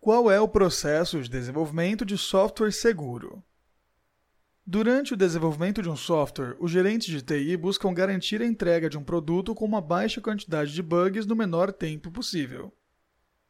[0.00, 3.44] Qual é o processo de desenvolvimento de software seguro?
[4.66, 8.96] Durante o desenvolvimento de um software, os gerentes de TI buscam garantir a entrega de
[8.96, 12.72] um produto com uma baixa quantidade de bugs no menor tempo possível.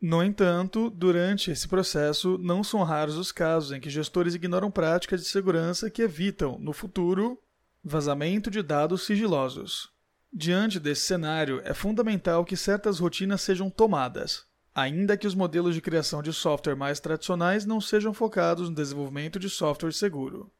[0.02, 5.20] No entanto, durante esse processo, não são raros os casos em que gestores ignoram práticas
[5.20, 7.40] de segurança que evitam, no futuro,
[7.84, 9.92] vazamento de dados sigilosos.
[10.32, 15.80] Diante desse cenário, é fundamental que certas rotinas sejam tomadas, ainda que os modelos de
[15.80, 20.50] criação de software mais tradicionais não sejam focados no desenvolvimento de software seguro.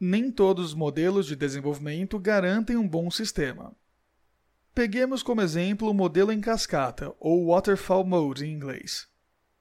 [0.00, 3.74] Nem todos os modelos de desenvolvimento garantem um bom sistema.
[4.74, 9.06] Peguemos como exemplo o modelo em cascata, ou Waterfall Mode em inglês.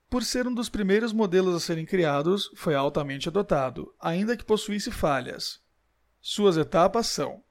[0.10, 4.92] Por ser um dos primeiros modelos a serem criados, foi altamente adotado, ainda que possuísse
[4.92, 5.62] falhas.
[6.20, 7.44] Suas etapas são: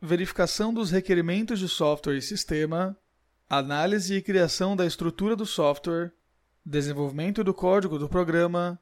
[0.00, 2.96] verificação dos requerimentos de software e sistema,
[3.48, 6.12] análise e criação da estrutura do software,
[6.64, 8.78] desenvolvimento do código do programa,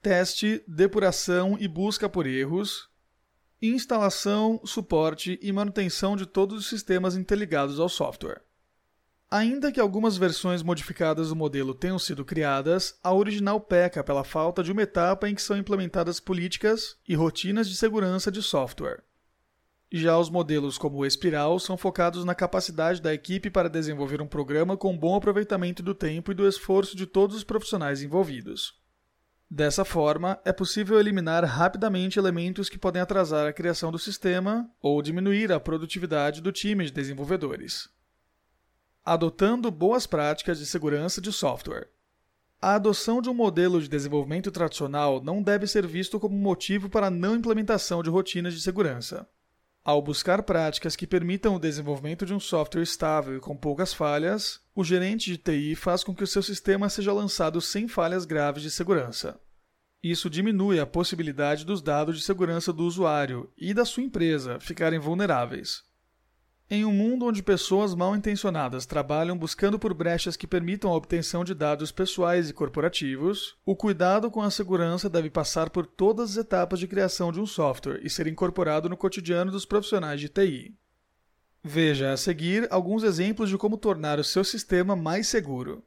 [0.00, 2.90] teste, depuração e busca por erros,
[3.60, 8.42] instalação, suporte e manutenção de todos os sistemas interligados ao software.
[9.30, 14.62] Ainda que algumas versões modificadas do modelo tenham sido criadas, a original peca pela falta
[14.62, 19.02] de uma etapa em que são implementadas políticas e rotinas de segurança de software.
[19.94, 24.26] Já os modelos como o Espiral são focados na capacidade da equipe para desenvolver um
[24.26, 28.80] programa com bom aproveitamento do tempo e do esforço de todos os profissionais envolvidos.
[29.50, 35.02] Dessa forma, é possível eliminar rapidamente elementos que podem atrasar a criação do sistema ou
[35.02, 37.86] diminuir a produtividade do time de desenvolvedores.
[39.04, 41.90] Adotando boas práticas de segurança de software.
[42.62, 47.08] A adoção de um modelo de desenvolvimento tradicional não deve ser visto como motivo para
[47.08, 49.28] a não implementação de rotinas de segurança.
[49.84, 54.60] Ao buscar práticas que permitam o desenvolvimento de um software estável e com poucas falhas,
[54.76, 58.62] o gerente de TI faz com que o seu sistema seja lançado sem falhas graves
[58.62, 59.40] de segurança.
[60.00, 65.00] Isso diminui a possibilidade dos dados de segurança do usuário e da sua empresa ficarem
[65.00, 65.82] vulneráveis.
[66.74, 71.44] Em um mundo onde pessoas mal intencionadas trabalham buscando por brechas que permitam a obtenção
[71.44, 76.36] de dados pessoais e corporativos, o cuidado com a segurança deve passar por todas as
[76.38, 80.74] etapas de criação de um software e ser incorporado no cotidiano dos profissionais de TI.
[81.62, 85.84] Veja a seguir alguns exemplos de como tornar o seu sistema mais seguro.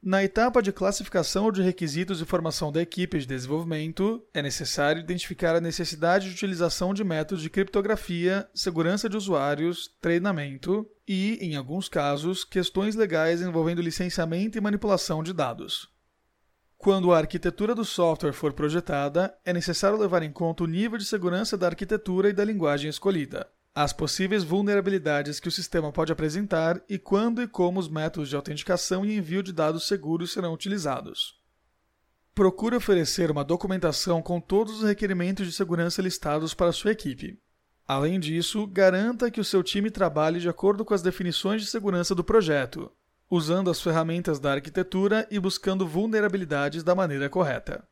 [0.00, 5.56] Na etapa de classificação de requisitos e formação da equipe de desenvolvimento, é necessário identificar
[5.56, 11.88] a necessidade de utilização de métodos de criptografia, segurança de usuários, treinamento e, em alguns
[11.88, 15.88] casos, questões legais envolvendo licenciamento e manipulação de dados.
[16.76, 21.04] Quando a arquitetura do software for projetada, é necessário levar em conta o nível de
[21.04, 23.48] segurança da arquitetura e da linguagem escolhida
[23.80, 28.34] as possíveis vulnerabilidades que o sistema pode apresentar e quando e como os métodos de
[28.34, 31.40] autenticação e envio de dados seguros serão utilizados.
[32.34, 37.40] Procure oferecer uma documentação com todos os requerimentos de segurança listados para sua equipe.
[37.86, 42.16] Além disso, garanta que o seu time trabalhe de acordo com as definições de segurança
[42.16, 42.90] do projeto,
[43.30, 47.86] usando as ferramentas da arquitetura e buscando vulnerabilidades da maneira correta.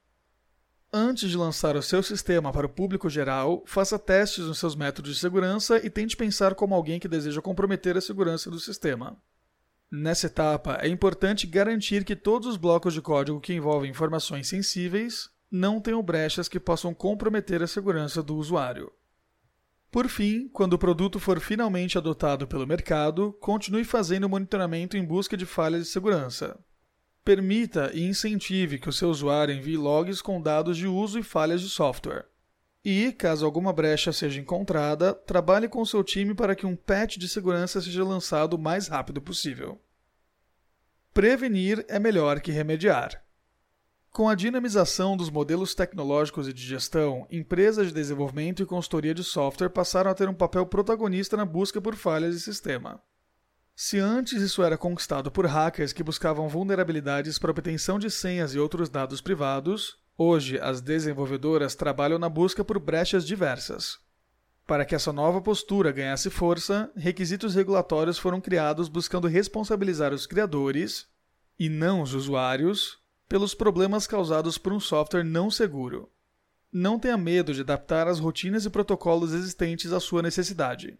[0.98, 5.12] Antes de lançar o seu sistema para o público geral, faça testes nos seus métodos
[5.12, 9.14] de segurança e tente pensar como alguém que deseja comprometer a segurança do sistema.
[9.92, 15.28] Nessa etapa, é importante garantir que todos os blocos de código que envolvem informações sensíveis
[15.50, 18.90] não tenham brechas que possam comprometer a segurança do usuário.
[19.90, 25.36] Por fim, quando o produto for finalmente adotado pelo mercado, continue fazendo monitoramento em busca
[25.36, 26.58] de falhas de segurança.
[27.26, 31.60] Permita e incentive que o seu usuário envie logs com dados de uso e falhas
[31.60, 32.25] de software.
[32.84, 37.28] E, caso alguma brecha seja encontrada, trabalhe com seu time para que um patch de
[37.28, 39.81] segurança seja lançado o mais rápido possível.
[41.12, 43.20] Prevenir é melhor que remediar.
[44.12, 49.25] Com a dinamização dos modelos tecnológicos e de gestão, empresas de desenvolvimento e consultoria de
[49.25, 53.03] software passaram a ter um papel protagonista na busca por falhas de sistema.
[53.78, 58.58] Se antes isso era conquistado por hackers que buscavam vulnerabilidades para obtenção de senhas e
[58.58, 63.99] outros dados privados, hoje as desenvolvedoras trabalham na busca por brechas diversas.
[64.67, 71.06] Para que essa nova postura ganhasse força, requisitos regulatórios foram criados buscando responsabilizar os criadores,
[71.58, 76.11] e não os usuários, pelos problemas causados por um software não seguro.
[76.73, 80.99] Não tenha medo de adaptar as rotinas e protocolos existentes à sua necessidade.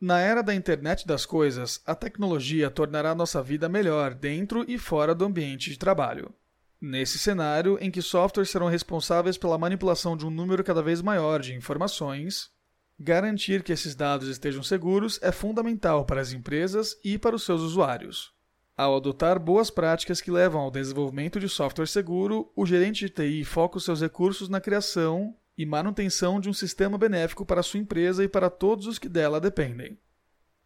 [0.00, 5.14] Na era da internet das coisas, a tecnologia tornará nossa vida melhor dentro e fora
[5.14, 6.32] do ambiente de trabalho.
[6.80, 11.40] Nesse cenário, em que softwares serão responsáveis pela manipulação de um número cada vez maior
[11.40, 12.50] de informações,
[12.98, 17.60] garantir que esses dados estejam seguros é fundamental para as empresas e para os seus
[17.60, 18.32] usuários.
[18.74, 23.44] Ao adotar boas práticas que levam ao desenvolvimento de software seguro, o gerente de TI
[23.44, 28.24] foca os seus recursos na criação e manutenção de um sistema benéfico para sua empresa
[28.24, 29.98] e para todos os que dela dependem.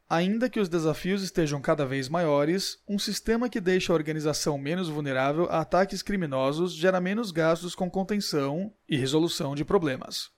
[0.08, 4.88] Ainda que os desafios estejam cada vez maiores, um sistema que deixa a organização menos
[4.88, 10.30] vulnerável a ataques criminosos gera menos gastos com contenção e resolução de problemas.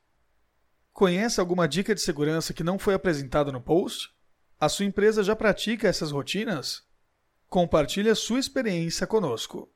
[0.93, 4.11] Conhece alguma dica de segurança que não foi apresentada no post?
[4.59, 6.85] A sua empresa já pratica essas rotinas?
[7.49, 9.71] Compartilhe a sua experiência conosco.